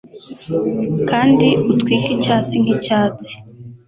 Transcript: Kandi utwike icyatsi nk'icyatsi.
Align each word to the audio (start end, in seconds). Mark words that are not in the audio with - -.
Kandi 1.09 1.47
utwike 1.71 2.09
icyatsi 2.15 2.55
nk'icyatsi. 2.61 3.31